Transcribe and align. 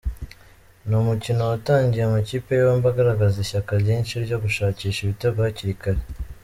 Ni 0.87 0.95
umukino 1.01 1.41
watangiye 1.51 2.03
amakipe 2.05 2.51
yombi 2.61 2.85
agaragaza 2.91 3.35
ishyaka 3.45 3.71
ryinshi 3.81 4.13
ryo 4.25 4.37
gushakisha 4.43 4.99
ibitego 5.01 5.37
hakiri 5.45 5.75
kare. 5.81 6.01